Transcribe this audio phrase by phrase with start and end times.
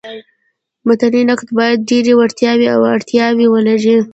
[0.87, 3.95] متني نقاد باید ډېري وړتیاوي او اړتیاوي ولري.